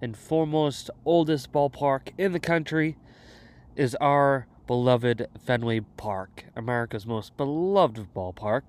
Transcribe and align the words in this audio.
and 0.00 0.16
foremost 0.16 0.90
oldest 1.04 1.52
ballpark 1.52 2.12
in 2.18 2.32
the 2.32 2.40
country 2.40 2.96
is 3.74 3.94
our 3.96 4.46
beloved 4.66 5.28
Fenway 5.44 5.80
Park, 5.96 6.44
America's 6.54 7.06
most 7.06 7.36
beloved 7.36 8.06
ballpark. 8.14 8.62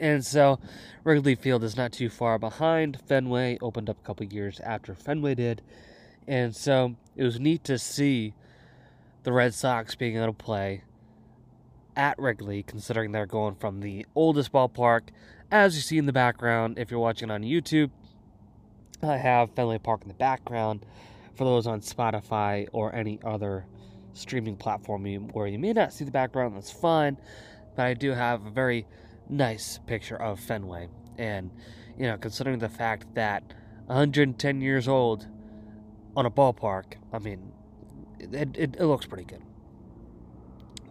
And 0.00 0.24
so, 0.24 0.58
Wrigley 1.04 1.34
Field 1.34 1.62
is 1.62 1.76
not 1.76 1.92
too 1.92 2.08
far 2.08 2.38
behind. 2.38 3.00
Fenway 3.06 3.58
opened 3.60 3.88
up 3.88 3.98
a 4.02 4.06
couple 4.06 4.26
years 4.26 4.60
after 4.60 4.94
Fenway 4.94 5.34
did. 5.34 5.62
And 6.26 6.54
so, 6.54 6.96
it 7.16 7.24
was 7.24 7.40
neat 7.40 7.64
to 7.64 7.78
see 7.78 8.34
the 9.22 9.32
Red 9.32 9.54
Sox 9.54 9.94
being 9.94 10.16
able 10.16 10.26
to 10.28 10.32
play 10.32 10.82
at 11.96 12.18
Wrigley, 12.18 12.62
considering 12.62 13.12
they're 13.12 13.26
going 13.26 13.54
from 13.54 13.80
the 13.80 14.06
oldest 14.14 14.52
ballpark. 14.52 15.08
As 15.50 15.76
you 15.76 15.82
see 15.82 15.98
in 15.98 16.06
the 16.06 16.12
background, 16.12 16.78
if 16.78 16.90
you're 16.90 17.00
watching 17.00 17.30
on 17.30 17.42
YouTube, 17.42 17.90
I 19.02 19.16
have 19.16 19.50
Fenway 19.54 19.78
Park 19.78 20.02
in 20.02 20.08
the 20.08 20.14
background. 20.14 20.86
For 21.34 21.44
those 21.44 21.66
on 21.66 21.80
Spotify 21.80 22.68
or 22.72 22.94
any 22.94 23.18
other 23.24 23.66
streaming 24.14 24.56
platform 24.56 25.04
where 25.32 25.46
you 25.46 25.58
may 25.58 25.72
not 25.72 25.92
see 25.92 26.04
the 26.04 26.10
background, 26.10 26.56
that's 26.56 26.70
fine. 26.70 27.16
But 27.74 27.86
I 27.86 27.94
do 27.94 28.12
have 28.12 28.46
a 28.46 28.50
very 28.50 28.86
nice 29.28 29.78
picture 29.86 30.20
of 30.20 30.38
Fenway. 30.40 30.88
And, 31.18 31.50
you 31.98 32.06
know, 32.06 32.16
considering 32.16 32.58
the 32.58 32.68
fact 32.68 33.14
that 33.14 33.42
110 33.86 34.60
years 34.60 34.88
old 34.88 35.26
on 36.16 36.26
a 36.26 36.30
ballpark, 36.30 36.94
I 37.12 37.18
mean, 37.18 37.52
it, 38.18 38.56
it, 38.56 38.76
it 38.78 38.84
looks 38.84 39.06
pretty 39.06 39.24
good. 39.24 39.42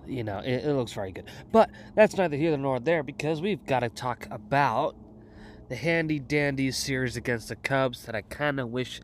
You 0.08 0.24
know, 0.24 0.40
it, 0.40 0.66
it 0.66 0.74
looks 0.74 0.94
very 0.94 1.12
good. 1.12 1.26
But 1.52 1.70
that's 1.96 2.18
neither 2.18 2.36
here 2.36 2.58
nor 2.58 2.80
there 2.80 3.04
because 3.04 3.42
we've 3.42 3.66
got 3.66 3.82
to 3.82 3.90
talk 3.90 4.28
about 4.32 4.96
the 5.70 5.76
handy 5.76 6.20
dandy 6.20 6.72
series 6.72 7.16
against 7.16 7.48
the 7.48 7.56
Cubs 7.56 8.04
that 8.06 8.16
I 8.16 8.22
kind 8.24 8.60
of 8.60 8.70
wish 8.70 9.00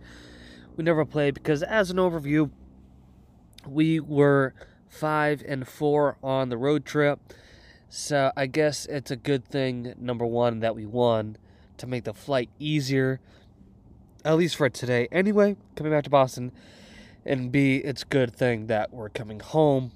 we 0.75 0.83
never 0.83 1.05
played 1.05 1.33
because, 1.33 1.63
as 1.63 1.91
an 1.91 1.97
overview, 1.97 2.51
we 3.65 3.99
were 3.99 4.53
five 4.87 5.43
and 5.47 5.67
four 5.67 6.17
on 6.23 6.49
the 6.49 6.57
road 6.57 6.85
trip. 6.85 7.19
So 7.89 8.31
I 8.35 8.47
guess 8.47 8.85
it's 8.85 9.11
a 9.11 9.15
good 9.15 9.45
thing, 9.45 9.93
number 9.97 10.25
one, 10.25 10.59
that 10.59 10.75
we 10.75 10.85
won 10.85 11.37
to 11.77 11.87
make 11.87 12.03
the 12.03 12.13
flight 12.13 12.49
easier, 12.59 13.21
at 14.25 14.37
least 14.37 14.55
for 14.55 14.69
today. 14.69 15.07
Anyway, 15.11 15.55
coming 15.75 15.91
back 15.91 16.03
to 16.05 16.09
Boston, 16.09 16.51
and 17.25 17.51
B, 17.51 17.77
it's 17.77 18.03
good 18.03 18.33
thing 18.33 18.67
that 18.67 18.93
we're 18.93 19.09
coming 19.09 19.39
home 19.39 19.91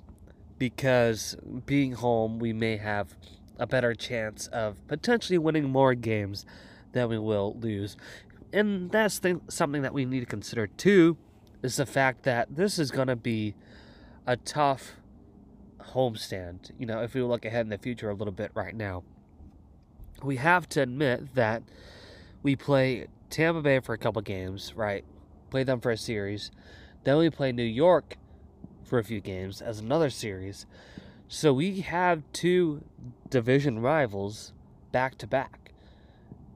because 0.57 1.35
being 1.65 1.93
home, 1.93 2.39
we 2.39 2.53
may 2.53 2.77
have 2.77 3.15
a 3.57 3.65
better 3.65 3.93
chance 3.93 4.47
of 4.47 4.85
potentially 4.87 5.37
winning 5.37 5.69
more 5.69 5.93
games 5.93 6.45
than 6.91 7.09
we 7.09 7.17
will 7.17 7.55
lose. 7.59 7.95
And 8.51 8.91
that's 8.91 9.19
th- 9.19 9.37
something 9.47 9.81
that 9.81 9.93
we 9.93 10.05
need 10.05 10.19
to 10.19 10.25
consider 10.25 10.67
too 10.67 11.17
is 11.63 11.77
the 11.77 11.85
fact 11.85 12.23
that 12.23 12.55
this 12.55 12.77
is 12.79 12.91
going 12.91 13.07
to 13.07 13.15
be 13.15 13.55
a 14.27 14.35
tough 14.35 14.93
homestand. 15.93 16.71
You 16.77 16.85
know, 16.85 17.01
if 17.01 17.13
we 17.13 17.21
look 17.21 17.45
ahead 17.45 17.65
in 17.65 17.69
the 17.69 17.77
future 17.77 18.09
a 18.09 18.13
little 18.13 18.33
bit 18.33 18.51
right 18.53 18.75
now, 18.75 19.03
we 20.23 20.35
have 20.35 20.67
to 20.69 20.81
admit 20.81 21.35
that 21.35 21.63
we 22.43 22.55
play 22.55 23.07
Tampa 23.31 23.61
Bay 23.61 23.79
for 23.79 23.93
a 23.93 23.97
couple 23.97 24.21
games, 24.21 24.73
right? 24.75 25.03
Play 25.49 25.63
them 25.63 25.79
for 25.79 25.91
a 25.91 25.97
series. 25.97 26.51
Then 27.03 27.17
we 27.17 27.29
play 27.29 27.51
New 27.51 27.63
York 27.63 28.17
for 28.83 28.99
a 28.99 29.03
few 29.03 29.21
games 29.21 29.61
as 29.61 29.79
another 29.79 30.09
series. 30.09 30.65
So 31.27 31.53
we 31.53 31.79
have 31.79 32.23
two 32.33 32.83
division 33.29 33.79
rivals 33.79 34.53
back 34.91 35.17
to 35.19 35.27
back. 35.27 35.71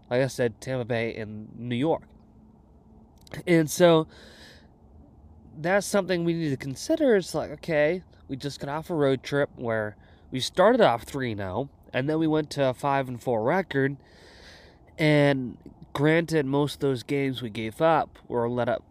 Like 0.09 0.22
I 0.22 0.28
said, 0.28 0.59
Tampa 0.62 0.86
Bay 0.86 1.16
and 1.16 1.47
New 1.58 1.75
York. 1.75 2.03
And 3.47 3.69
so 3.69 4.07
that's 5.57 5.88
something 5.88 6.25
we 6.25 6.34
need 6.34 6.50
to 6.50 6.57
consider. 6.57 7.16
It's 7.16 7.34
like, 7.34 7.52
okay, 7.52 8.03
we 8.28 8.36
just 8.36 8.59
got 8.59 8.69
off 8.69 8.90
a 8.90 8.96
road 8.96 9.24
trip 9.24 9.50
where 9.56 9.96
we 10.30 10.40
started 10.40 10.81
off 10.81 11.03
3 11.03 11.36
0, 11.36 11.69
and 11.94 12.09
then 12.09 12.19
we 12.19 12.28
went 12.28 12.50
to 12.52 12.69
a 12.69 12.74
5 12.74 13.07
and 13.07 13.22
4 13.22 13.44
record. 13.44 13.97
And 14.97 15.57
granted, 15.95 16.45
most 16.45 16.75
of 16.75 16.79
those 16.81 17.03
games 17.03 17.41
we 17.41 17.50
gave 17.50 17.81
up 17.81 18.19
were 18.28 18.50
let 18.50 18.67
up 18.67 18.83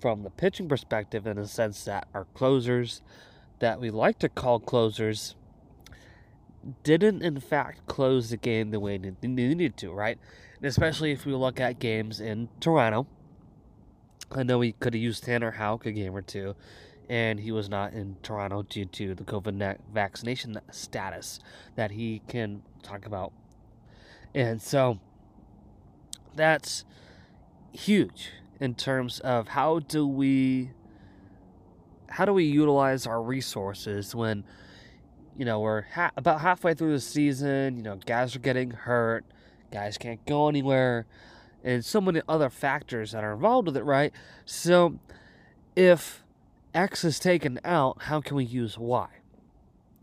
from 0.00 0.22
the 0.22 0.30
pitching 0.30 0.68
perspective 0.68 1.26
in 1.26 1.36
the 1.36 1.48
sense 1.48 1.84
that 1.84 2.06
our 2.14 2.26
closers 2.32 3.02
that 3.58 3.80
we 3.80 3.90
like 3.90 4.20
to 4.20 4.28
call 4.28 4.60
closers 4.60 5.34
didn't 6.84 7.22
in 7.22 7.40
fact 7.40 7.84
close 7.88 8.30
the 8.30 8.36
game 8.36 8.70
the 8.70 8.78
way 8.78 8.96
they 8.96 9.26
needed 9.26 9.76
to, 9.76 9.90
right? 9.90 10.16
And 10.58 10.66
especially 10.66 11.10
if 11.10 11.26
we 11.26 11.32
look 11.32 11.58
at 11.58 11.80
games 11.80 12.20
in 12.20 12.48
Toronto. 12.60 13.08
I 14.30 14.44
know 14.44 14.58
we 14.58 14.72
could 14.72 14.94
have 14.94 15.02
used 15.02 15.24
Tanner 15.24 15.50
Houck 15.50 15.86
a 15.86 15.92
game 15.92 16.14
or 16.14 16.22
two, 16.22 16.54
and 17.08 17.40
he 17.40 17.50
was 17.50 17.68
not 17.68 17.94
in 17.94 18.16
Toronto 18.22 18.62
due 18.62 18.84
to 18.84 19.16
the 19.16 19.24
COVID 19.24 19.78
vaccination 19.92 20.60
status 20.70 21.40
that 21.74 21.90
he 21.90 22.22
can 22.28 22.62
talk 22.84 23.06
about. 23.06 23.32
And 24.34 24.62
so 24.62 25.00
that's 26.38 26.84
huge 27.72 28.30
in 28.60 28.74
terms 28.74 29.20
of 29.20 29.48
how 29.48 29.80
do 29.80 30.06
we 30.06 30.70
how 32.08 32.24
do 32.24 32.32
we 32.32 32.44
utilize 32.44 33.06
our 33.06 33.20
resources 33.20 34.14
when 34.14 34.44
you 35.36 35.44
know 35.44 35.60
we're 35.60 35.82
ha- 35.82 36.12
about 36.16 36.40
halfway 36.40 36.74
through 36.74 36.92
the 36.92 37.00
season 37.00 37.76
you 37.76 37.82
know 37.82 37.96
guys 38.06 38.34
are 38.34 38.40
getting 38.40 38.70
hurt 38.70 39.24
guys 39.70 39.98
can't 39.98 40.24
go 40.26 40.48
anywhere 40.48 41.06
and 41.62 41.84
so 41.84 42.00
many 42.00 42.22
other 42.28 42.48
factors 42.48 43.12
that 43.12 43.24
are 43.24 43.32
involved 43.32 43.66
with 43.66 43.76
it 43.76 43.82
right? 43.82 44.12
So 44.44 44.98
if 45.76 46.22
x 46.74 47.04
is 47.04 47.18
taken 47.18 47.58
out 47.64 48.02
how 48.02 48.20
can 48.20 48.36
we 48.36 48.44
use 48.44 48.78
y? 48.78 49.08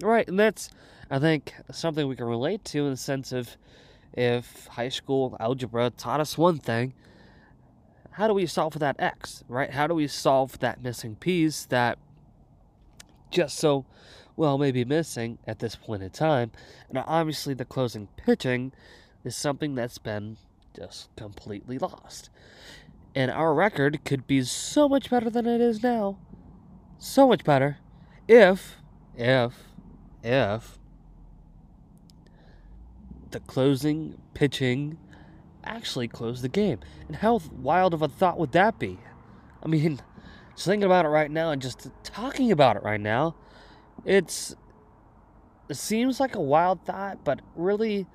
Right 0.01 0.27
and 0.27 0.37
that's 0.37 0.69
i 1.09 1.19
think 1.19 1.53
something 1.71 2.07
we 2.07 2.15
can 2.15 2.25
relate 2.25 2.65
to 2.65 2.85
in 2.85 2.91
the 2.91 2.97
sense 2.97 3.31
of 3.31 3.55
if 4.15 4.67
high 4.67 4.89
school 4.89 5.35
algebra 5.39 5.89
taught 5.89 6.19
us 6.19 6.37
one 6.37 6.57
thing 6.57 6.93
how 8.15 8.29
do 8.29 8.33
we 8.33 8.45
solve 8.45 8.71
for 8.71 8.79
that 8.79 8.95
X, 8.97 9.43
right? 9.49 9.71
How 9.71 9.87
do 9.87 9.93
we 9.93 10.07
solve 10.07 10.59
that 10.59 10.81
missing 10.81 11.17
piece 11.17 11.65
that 11.65 11.97
just 13.29 13.57
so 13.57 13.85
well 14.37 14.57
may 14.57 14.71
be 14.71 14.85
missing 14.85 15.37
at 15.45 15.59
this 15.59 15.75
point 15.75 16.01
in 16.01 16.11
time? 16.11 16.51
And 16.87 17.03
obviously, 17.05 17.53
the 17.53 17.65
closing 17.65 18.07
pitching 18.15 18.71
is 19.25 19.35
something 19.35 19.75
that's 19.75 19.97
been 19.97 20.37
just 20.73 21.13
completely 21.17 21.77
lost. 21.77 22.29
And 23.13 23.29
our 23.29 23.53
record 23.53 24.05
could 24.05 24.25
be 24.25 24.43
so 24.43 24.87
much 24.87 25.09
better 25.09 25.29
than 25.29 25.45
it 25.45 25.59
is 25.59 25.83
now. 25.83 26.17
So 26.97 27.27
much 27.27 27.43
better 27.43 27.79
if, 28.29 28.77
if, 29.17 29.55
if 30.23 30.79
the 33.35 33.41
closing 33.41 34.17
pitching 34.33 34.97
actually 35.65 36.07
close 36.07 36.41
the 36.41 36.47
game. 36.47 36.79
And 37.07 37.17
how 37.17 37.41
wild 37.51 37.93
of 37.93 38.01
a 38.01 38.07
thought 38.07 38.39
would 38.39 38.53
that 38.53 38.79
be? 38.79 38.97
I 39.61 39.67
mean, 39.67 39.99
just 40.55 40.65
thinking 40.65 40.85
about 40.85 41.03
it 41.03 41.09
right 41.09 41.29
now 41.29 41.51
and 41.51 41.61
just 41.61 41.89
talking 42.01 42.49
about 42.49 42.77
it 42.77 42.83
right 42.83 43.01
now, 43.01 43.35
it's 44.05 44.55
it 45.67 45.75
seems 45.75 46.19
like 46.21 46.33
a 46.35 46.41
wild 46.41 46.85
thought, 46.85 47.25
but 47.25 47.41
really, 47.57 48.07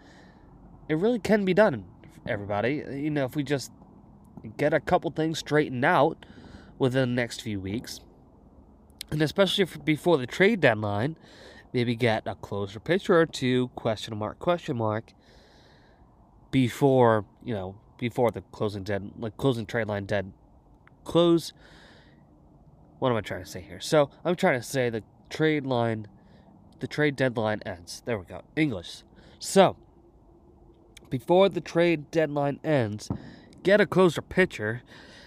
it 0.88 0.94
really 0.94 1.18
can 1.18 1.44
be 1.44 1.52
done, 1.52 1.84
everybody. 2.26 2.82
You 2.90 3.10
know, 3.10 3.26
if 3.26 3.36
we 3.36 3.42
just 3.42 3.70
get 4.56 4.72
a 4.72 4.80
couple 4.80 5.10
things 5.10 5.40
straightened 5.40 5.84
out 5.84 6.24
within 6.78 7.10
the 7.10 7.14
next 7.14 7.42
few 7.42 7.60
weeks, 7.60 8.00
and 9.10 9.20
especially 9.20 9.66
before 9.84 10.16
the 10.16 10.26
trade 10.26 10.60
deadline, 10.60 11.16
maybe 11.72 11.94
get 11.94 12.26
a 12.26 12.34
closer 12.34 12.80
picture 12.80 13.18
or 13.18 13.26
two, 13.26 13.68
question 13.74 14.16
mark, 14.16 14.38
question 14.38 14.76
mark, 14.76 15.12
before, 16.50 17.24
you 17.44 17.54
know, 17.54 17.76
before 17.98 18.30
the 18.30 18.40
closing 18.52 18.82
dead, 18.82 19.10
like 19.18 19.36
closing 19.36 19.66
trade 19.66 19.86
line 19.86 20.06
dead, 20.06 20.32
close. 21.04 21.52
What 22.98 23.10
am 23.10 23.16
I 23.16 23.20
trying 23.20 23.44
to 23.44 23.50
say 23.50 23.60
here? 23.60 23.80
So 23.80 24.10
I'm 24.24 24.36
trying 24.36 24.58
to 24.58 24.66
say 24.66 24.90
the 24.90 25.02
trade 25.28 25.64
line, 25.64 26.06
the 26.80 26.86
trade 26.86 27.16
deadline 27.16 27.60
ends. 27.64 28.02
There 28.04 28.18
we 28.18 28.24
go. 28.24 28.42
English. 28.56 29.04
So 29.38 29.76
before 31.08 31.48
the 31.48 31.60
trade 31.60 32.10
deadline 32.10 32.60
ends, 32.64 33.10
get 33.62 33.80
a 33.80 33.86
closer 33.86 34.22
picture 34.22 34.82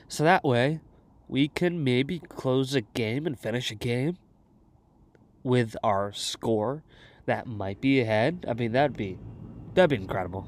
so 0.07 0.24
that 0.24 0.44
way 0.44 0.80
we 1.28 1.48
can 1.48 1.84
maybe 1.84 2.19
close 2.19 2.75
a 2.75 2.81
game 2.81 3.25
and 3.25 3.39
finish 3.39 3.72
a 3.72 3.75
game 3.75 4.18
with 5.44 5.75
our 5.84 6.12
score 6.13 6.84
that 7.25 7.48
might 7.48 7.80
be 7.80 8.01
ahead. 8.01 8.45
I 8.48 8.54
mean, 8.54 8.72
that'd 8.74 8.98
be 8.98 9.18
that'd 9.74 9.90
be 9.90 9.95
incredible. 9.95 10.48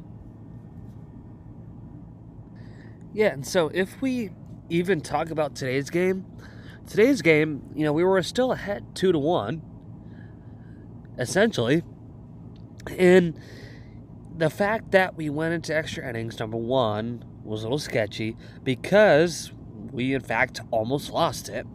Yeah, 3.14 3.28
and 3.28 3.46
so 3.46 3.70
if 3.74 4.02
we 4.02 4.32
even 4.70 5.00
talk 5.00 5.30
about 5.30 5.56
today's 5.56 5.90
game, 5.90 6.26
today's 6.88 7.22
game, 7.22 7.70
you 7.74 7.86
know, 7.86 7.94
we 7.94 8.04
were 8.04 8.22
still 8.24 8.52
ahead 8.52 8.96
2 8.96 9.12
to 9.14 9.20
1 9.20 9.62
essentially. 11.18 11.84
And 12.98 13.40
the 14.38 14.50
fact 14.50 14.92
that 14.92 15.16
we 15.16 15.30
went 15.30 15.54
into 15.54 15.76
extra 15.76 16.08
innings 16.08 16.40
number 16.40 16.58
1 16.58 17.24
was 17.44 17.62
a 17.62 17.66
little 17.66 17.80
sketchy 17.80 18.36
because 18.64 19.52
we 19.92 20.14
in 20.14 20.22
fact 20.22 20.60
almost 20.72 21.12
lost 21.12 21.48
it 21.48 21.66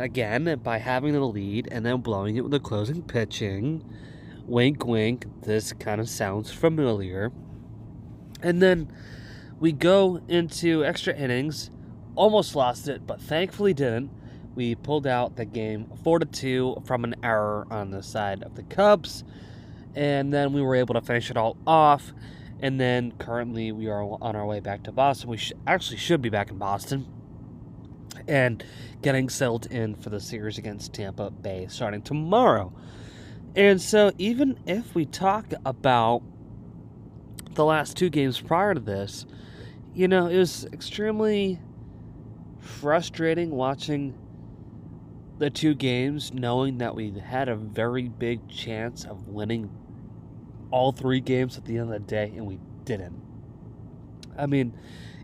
again 0.00 0.60
by 0.62 0.78
having 0.78 1.12
the 1.12 1.20
lead 1.20 1.68
and 1.70 1.84
then 1.84 1.98
blowing 1.98 2.36
it 2.36 2.40
with 2.40 2.50
the 2.50 2.60
closing 2.60 3.02
pitching. 3.02 3.84
Wink, 4.46 4.84
wink. 4.84 5.26
This 5.42 5.72
kind 5.72 6.00
of 6.00 6.08
sounds 6.08 6.50
familiar. 6.50 7.30
And 8.42 8.60
then 8.60 8.90
we 9.60 9.72
go 9.72 10.20
into 10.28 10.84
extra 10.84 11.14
innings, 11.14 11.70
almost 12.16 12.56
lost 12.56 12.88
it, 12.88 13.06
but 13.06 13.20
thankfully 13.20 13.74
didn't. 13.74 14.10
We 14.54 14.74
pulled 14.74 15.06
out 15.06 15.36
the 15.36 15.44
game 15.44 15.86
four 16.02 16.18
to 16.18 16.26
two 16.26 16.82
from 16.84 17.04
an 17.04 17.14
error 17.22 17.66
on 17.70 17.90
the 17.90 18.02
side 18.02 18.42
of 18.42 18.56
the 18.56 18.64
Cubs, 18.64 19.22
and 19.94 20.32
then 20.32 20.52
we 20.52 20.60
were 20.60 20.74
able 20.74 20.94
to 20.94 21.00
finish 21.00 21.30
it 21.30 21.36
all 21.36 21.56
off. 21.66 22.12
And 22.60 22.80
then 22.80 23.12
currently 23.12 23.72
we 23.72 23.88
are 23.88 24.02
on 24.02 24.36
our 24.36 24.44
way 24.44 24.60
back 24.60 24.82
to 24.84 24.92
Boston. 24.92 25.30
We 25.30 25.36
sh- 25.36 25.52
actually 25.66 25.96
should 25.98 26.20
be 26.20 26.28
back 26.28 26.50
in 26.50 26.58
Boston 26.58 27.06
and 28.28 28.64
getting 29.02 29.28
settled 29.28 29.66
in 29.66 29.94
for 29.94 30.10
the 30.10 30.20
series 30.20 30.58
against 30.58 30.92
Tampa 30.92 31.30
Bay 31.30 31.66
starting 31.68 32.02
tomorrow. 32.02 32.72
And 33.56 33.80
so, 33.80 34.12
even 34.18 34.58
if 34.66 34.94
we 34.94 35.04
talk 35.06 35.52
about 35.64 36.22
the 37.54 37.64
last 37.64 37.96
two 37.96 38.08
games 38.08 38.40
prior 38.40 38.74
to 38.74 38.80
this, 38.80 39.26
you 39.92 40.06
know, 40.06 40.26
it 40.26 40.38
was 40.38 40.66
extremely 40.66 41.60
frustrating 42.60 43.50
watching 43.50 44.14
the 45.38 45.50
two 45.50 45.74
games, 45.74 46.32
knowing 46.32 46.78
that 46.78 46.94
we 46.94 47.10
had 47.18 47.48
a 47.48 47.56
very 47.56 48.08
big 48.08 48.46
chance 48.48 49.04
of 49.04 49.26
winning 49.26 49.70
all 50.70 50.92
three 50.92 51.20
games 51.20 51.56
at 51.56 51.64
the 51.64 51.78
end 51.78 51.92
of 51.92 52.00
the 52.00 52.06
day, 52.06 52.32
and 52.36 52.46
we 52.46 52.58
didn't. 52.84 53.20
I 54.38 54.46
mean, 54.46 54.78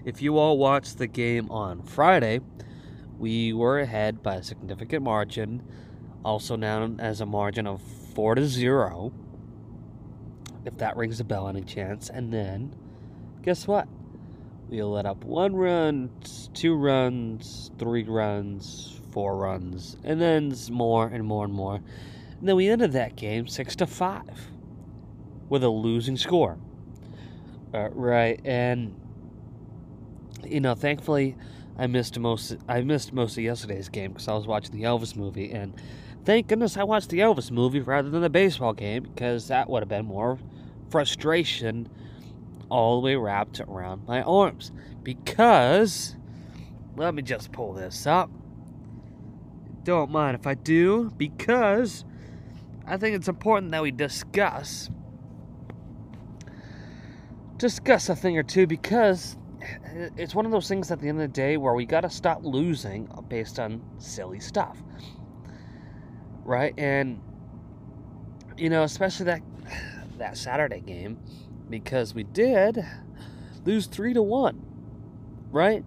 if 0.05 0.23
you 0.23 0.39
all 0.39 0.59
watched 0.59 0.99
the 0.99 1.07
game 1.07 1.51
on 1.51 1.83
Friday, 1.83 2.41
we 3.19 3.53
were 3.53 3.81
ahead 3.81 4.23
by 4.23 4.37
a 4.37 4.43
significant 4.43 5.03
margin, 5.03 5.63
also 6.25 6.57
known 6.57 7.01
as 7.01 7.21
a 7.21 7.27
margin 7.27 7.67
of 7.67 7.81
4 8.15 8.35
to 8.37 8.47
0, 8.47 9.13
if 10.65 10.77
that 10.79 10.97
rings 10.97 11.21
a 11.21 11.25
bell 11.25 11.49
any 11.49 11.63
chance. 11.63 12.11
And 12.11 12.33
then, 12.33 12.75
guess 13.43 13.67
what? 13.67 13.89
We 14.69 14.83
let 14.83 15.07
up 15.07 15.25
one 15.25 15.55
run, 15.55 16.11
two 16.53 16.75
runs, 16.75 17.71
three 17.79 18.03
runs, 18.03 19.01
four 19.13 19.37
runs, 19.37 19.97
and 20.03 20.21
then 20.21 20.55
more 20.71 21.07
and 21.07 21.25
more 21.25 21.45
and 21.45 21.55
more. 21.55 21.77
And 21.77 22.49
then 22.49 22.57
we 22.57 22.69
ended 22.69 22.93
that 22.93 23.17
game 23.17 23.47
6 23.47 23.77
to 23.77 23.87
5 23.87 24.23
with 25.49 25.63
a 25.63 25.69
losing 25.69 26.17
score. 26.17 26.59
Uh, 27.73 27.89
right, 27.91 28.41
and 28.45 28.95
you 30.45 30.61
know, 30.61 30.75
thankfully, 30.75 31.37
I 31.79 31.87
missed 31.87 32.19
most. 32.19 32.57
I 32.69 32.81
missed 32.81 33.13
most 33.13 33.37
of 33.37 33.45
yesterday's 33.45 33.89
game 33.89 34.13
because 34.13 34.29
I 34.29 34.35
was 34.35 34.47
watching 34.47 34.73
the 34.73 34.85
Elvis 34.85 35.17
movie, 35.17 35.53
and 35.53 35.75
thank 36.25 36.49
goodness 36.49 36.77
I 36.77 36.85
watched 36.85 37.11
the 37.11 37.19
Elvis 37.19 37.51
movie 37.51 37.81
rather 37.81 38.09
than 38.09 38.23
the 38.23 38.31
baseball 38.31 38.73
game 38.73 39.03
because 39.03 39.49
that 39.49 39.69
would 39.69 39.83
have 39.83 39.89
been 39.89 40.07
more 40.07 40.39
frustration 40.91 41.89
all 42.71 43.01
the 43.01 43.05
way 43.05 43.17
wrapped 43.17 43.61
around 43.61 44.07
my 44.07 44.23
arms. 44.23 44.73
Because 45.03 46.17
let 46.97 47.15
me 47.15 47.23
just 47.23 47.53
pull 47.53 47.75
this 47.75 48.07
up. 48.07 48.31
Don't 49.85 50.11
mind 50.11 50.35
if 50.35 50.47
I 50.47 50.55
do, 50.55 51.13
because 51.17 52.05
I 52.87 52.97
think 52.97 53.17
it's 53.17 53.29
important 53.29 53.73
that 53.73 53.83
we 53.83 53.91
discuss 53.91 54.91
discuss 57.59 58.09
a 58.11 58.17
thing 58.17 58.37
or 58.37 58.43
two 58.43 58.67
because 58.67 59.37
Uh, 59.67 60.09
it's 60.17 60.35
one 60.35 60.47
of 60.47 60.53
those 60.53 60.69
things 60.69 60.91
at 60.91 61.01
the 61.01 61.09
end 61.09 61.19
of 61.19 61.23
the 61.23 61.41
day 61.41 61.57
where 61.57 61.75
we 61.75 61.85
got 61.85 62.03
to 62.03 62.11
stop 62.11 62.41
losing 62.43 63.09
based 63.29 63.59
on 63.59 63.83
silly 63.99 64.41
stuff. 64.41 64.79
Right? 66.45 66.75
And 66.79 67.21
you 68.57 68.71
know, 68.71 68.83
especially 68.83 69.27
that 69.27 69.43
that 70.19 70.37
Saturday 70.37 70.81
game 70.81 71.19
because 71.69 72.15
we 72.15 72.23
did 72.23 72.85
lose 73.65 73.87
3 73.87 74.15
to 74.15 74.23
1. 74.23 74.63
Right? 75.51 75.85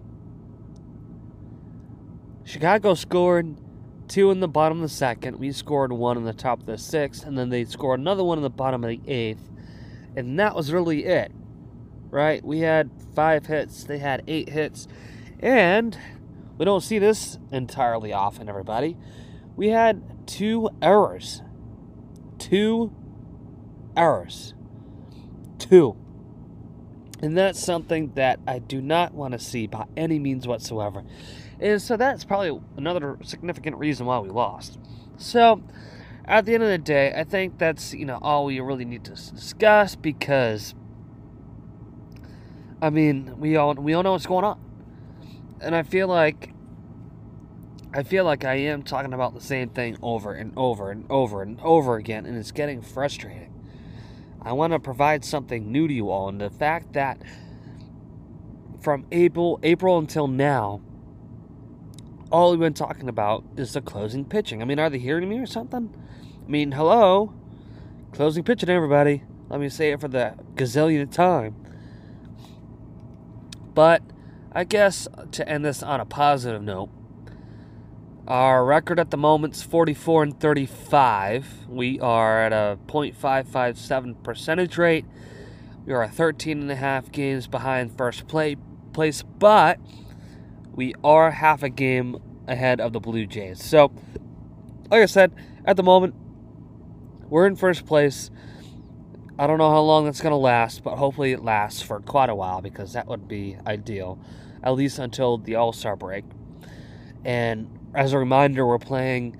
Chicago 2.44 2.94
scored 2.94 3.56
two 4.08 4.32
in 4.32 4.40
the 4.40 4.48
bottom 4.48 4.78
of 4.78 4.82
the 4.82 4.94
second. 4.94 5.38
We 5.38 5.52
scored 5.52 5.92
one 5.92 6.16
in 6.16 6.24
the 6.24 6.32
top 6.32 6.60
of 6.60 6.66
the 6.66 6.78
sixth, 6.78 7.24
and 7.24 7.38
then 7.38 7.48
they 7.48 7.64
scored 7.64 8.00
another 8.00 8.24
one 8.24 8.38
in 8.38 8.42
the 8.42 8.50
bottom 8.50 8.82
of 8.82 8.90
the 8.90 9.00
eighth. 9.06 9.48
And 10.16 10.38
that 10.40 10.56
was 10.56 10.72
really 10.72 11.04
it 11.04 11.30
right? 12.10 12.44
We 12.44 12.60
had 12.60 12.90
five 13.14 13.46
hits, 13.46 13.84
they 13.84 13.98
had 13.98 14.22
eight 14.26 14.48
hits, 14.48 14.86
and 15.40 15.96
we 16.58 16.64
don't 16.64 16.82
see 16.82 16.98
this 16.98 17.38
entirely 17.50 18.12
often, 18.12 18.48
everybody. 18.48 18.96
We 19.56 19.68
had 19.68 20.26
two 20.26 20.70
errors. 20.82 21.42
Two 22.38 22.94
errors. 23.96 24.54
Two. 25.58 25.96
And 27.22 27.36
that's 27.36 27.58
something 27.62 28.12
that 28.14 28.40
I 28.46 28.58
do 28.58 28.80
not 28.80 29.14
want 29.14 29.32
to 29.32 29.38
see 29.38 29.66
by 29.66 29.84
any 29.96 30.18
means 30.18 30.46
whatsoever. 30.46 31.04
And 31.58 31.80
so 31.80 31.96
that's 31.96 32.24
probably 32.24 32.58
another 32.76 33.18
significant 33.22 33.76
reason 33.76 34.06
why 34.06 34.18
we 34.20 34.30
lost. 34.30 34.78
So, 35.18 35.62
at 36.24 36.46
the 36.46 36.54
end 36.54 36.62
of 36.62 36.70
the 36.70 36.78
day, 36.78 37.12
I 37.14 37.24
think 37.24 37.58
that's, 37.58 37.92
you 37.92 38.06
know, 38.06 38.18
all 38.22 38.46
we 38.46 38.60
really 38.60 38.86
need 38.86 39.04
to 39.04 39.10
discuss 39.10 39.96
because 39.96 40.74
I 42.82 42.90
mean, 42.90 43.38
we 43.38 43.56
all 43.56 43.74
we 43.74 43.92
all 43.92 44.02
know 44.02 44.12
what's 44.12 44.26
going 44.26 44.44
on, 44.44 44.58
and 45.60 45.74
I 45.74 45.82
feel 45.82 46.08
like 46.08 46.52
I 47.92 48.02
feel 48.02 48.24
like 48.24 48.44
I 48.44 48.54
am 48.54 48.82
talking 48.82 49.12
about 49.12 49.34
the 49.34 49.40
same 49.40 49.68
thing 49.68 49.98
over 50.00 50.32
and 50.32 50.52
over 50.56 50.90
and 50.90 51.04
over 51.10 51.42
and 51.42 51.60
over 51.60 51.96
again, 51.96 52.24
and 52.24 52.38
it's 52.38 52.52
getting 52.52 52.80
frustrating. 52.80 53.52
I 54.40 54.52
want 54.52 54.72
to 54.72 54.78
provide 54.78 55.24
something 55.24 55.70
new 55.70 55.88
to 55.88 55.92
you 55.92 56.10
all, 56.10 56.28
and 56.28 56.40
the 56.40 56.48
fact 56.48 56.94
that 56.94 57.20
from 58.80 59.04
April 59.12 59.60
April 59.62 59.98
until 59.98 60.26
now, 60.26 60.80
all 62.32 62.52
we've 62.52 62.60
been 62.60 62.72
talking 62.72 63.10
about 63.10 63.44
is 63.58 63.74
the 63.74 63.82
closing 63.82 64.24
pitching. 64.24 64.62
I 64.62 64.64
mean, 64.64 64.78
are 64.78 64.88
they 64.88 64.98
hearing 64.98 65.28
me 65.28 65.38
or 65.38 65.46
something? 65.46 65.94
I 66.46 66.50
mean, 66.50 66.72
hello, 66.72 67.34
closing 68.12 68.42
pitching, 68.42 68.70
everybody. 68.70 69.24
Let 69.50 69.60
me 69.60 69.68
say 69.68 69.90
it 69.90 70.00
for 70.00 70.08
the 70.08 70.34
gazillionth 70.54 71.12
time. 71.12 71.59
But 73.80 74.02
I 74.52 74.64
guess 74.64 75.08
to 75.32 75.48
end 75.48 75.64
this 75.64 75.82
on 75.82 76.00
a 76.00 76.04
positive 76.04 76.60
note, 76.60 76.90
our 78.28 78.62
record 78.62 78.98
at 78.98 79.10
the 79.10 79.16
moment 79.16 79.56
is 79.56 79.62
44 79.62 80.22
and 80.22 80.38
35. 80.38 81.66
We 81.66 81.98
are 81.98 82.42
at 82.42 82.52
a 82.52 82.78
.557 82.88 84.22
percentage 84.22 84.76
rate. 84.76 85.06
We 85.86 85.94
are 85.94 86.06
13 86.06 86.60
and 86.60 86.70
a 86.70 86.76
half 86.76 87.10
games 87.10 87.46
behind 87.46 87.96
first 87.96 88.28
play, 88.28 88.58
place, 88.92 89.22
but 89.22 89.80
we 90.74 90.94
are 91.02 91.30
half 91.30 91.62
a 91.62 91.70
game 91.70 92.18
ahead 92.46 92.82
of 92.82 92.92
the 92.92 93.00
Blue 93.00 93.24
Jays. 93.24 93.64
So, 93.64 93.92
like 94.90 95.02
I 95.02 95.06
said, 95.06 95.32
at 95.64 95.78
the 95.78 95.82
moment, 95.82 96.14
we're 97.30 97.46
in 97.46 97.56
first 97.56 97.86
place. 97.86 98.30
I 99.40 99.46
don't 99.46 99.56
know 99.56 99.70
how 99.70 99.80
long 99.80 100.04
that's 100.04 100.20
going 100.20 100.32
to 100.32 100.36
last, 100.36 100.84
but 100.84 100.96
hopefully 100.96 101.32
it 101.32 101.42
lasts 101.42 101.80
for 101.80 101.98
quite 102.00 102.28
a 102.28 102.34
while 102.34 102.60
because 102.60 102.92
that 102.92 103.06
would 103.06 103.26
be 103.26 103.56
ideal, 103.66 104.18
at 104.62 104.72
least 104.72 104.98
until 104.98 105.38
the 105.38 105.54
All 105.54 105.72
Star 105.72 105.96
break. 105.96 106.26
And 107.24 107.70
as 107.94 108.12
a 108.12 108.18
reminder, 108.18 108.66
we're 108.66 108.78
playing 108.78 109.38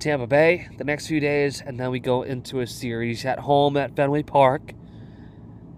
Tampa 0.00 0.26
Bay 0.26 0.68
the 0.76 0.84
next 0.84 1.06
few 1.06 1.18
days, 1.18 1.62
and 1.62 1.80
then 1.80 1.90
we 1.90 1.98
go 1.98 2.24
into 2.24 2.60
a 2.60 2.66
series 2.66 3.24
at 3.24 3.38
home 3.38 3.78
at 3.78 3.96
Fenway 3.96 4.22
Park 4.22 4.72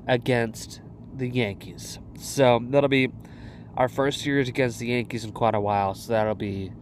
against 0.09 0.81
the 1.15 1.29
Yankees. 1.29 2.01
So 2.19 2.59
that'll 2.61 2.89
be 2.89 3.13
our 3.77 3.89
first 3.89 4.21
series 4.21 4.49
against 4.49 4.81
the 4.81 4.89
Yankees 4.89 5.23
in 5.23 5.31
quite 5.31 5.55
a 5.55 5.61
while. 5.61 5.95
So 5.95 6.13
that'll 6.13 6.35
be 6.35 6.73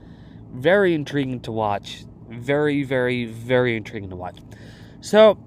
very 0.55 0.95
intriguing 0.95 1.41
to 1.41 1.53
watch. 1.53 2.07
Very, 2.31 2.83
very, 2.83 3.27
very 3.27 3.77
intriguing 3.77 4.09
to 4.09 4.17
watch. 4.17 4.39
So 5.03 5.39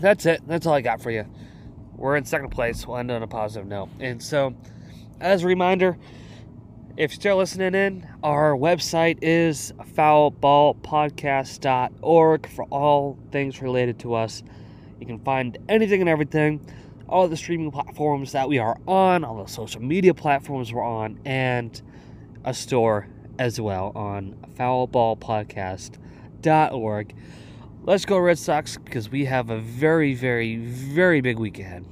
that's 0.00 0.26
it. 0.26 0.42
That's 0.46 0.66
all 0.66 0.74
I 0.74 0.80
got 0.80 1.00
for 1.00 1.10
you. 1.10 1.26
We're 1.96 2.16
in 2.16 2.24
second 2.24 2.50
place. 2.50 2.86
We'll 2.86 2.96
end 2.96 3.10
on 3.10 3.22
a 3.22 3.26
positive 3.26 3.68
note. 3.68 3.90
And 4.00 4.22
so, 4.22 4.54
as 5.20 5.42
a 5.42 5.46
reminder, 5.46 5.98
if 6.96 7.12
you're 7.12 7.20
still 7.20 7.36
listening 7.36 7.74
in, 7.74 8.08
our 8.22 8.52
website 8.52 9.18
is 9.22 9.72
foulballpodcast.org 9.94 12.50
for 12.50 12.64
all 12.64 13.18
things 13.30 13.62
related 13.62 13.98
to 14.00 14.14
us. 14.14 14.42
You 14.98 15.06
can 15.06 15.20
find 15.20 15.56
anything 15.68 16.00
and 16.00 16.08
everything, 16.08 16.60
all 17.08 17.28
the 17.28 17.36
streaming 17.36 17.70
platforms 17.70 18.32
that 18.32 18.48
we 18.48 18.58
are 18.58 18.76
on, 18.86 19.24
all 19.24 19.42
the 19.42 19.50
social 19.50 19.82
media 19.82 20.14
platforms 20.14 20.72
we're 20.72 20.82
on, 20.82 21.20
and 21.24 21.80
a 22.44 22.54
store 22.54 23.06
as 23.38 23.60
well 23.60 23.92
on 23.94 24.34
foulballpodcast.org. 24.58 27.14
Let's 27.82 28.04
go 28.04 28.18
Red 28.18 28.38
Sox 28.38 28.76
because 28.76 29.10
we 29.10 29.24
have 29.24 29.48
a 29.48 29.58
very, 29.58 30.12
very, 30.12 30.56
very 30.56 31.22
big 31.22 31.38
week 31.38 31.58
ahead. 31.58 31.86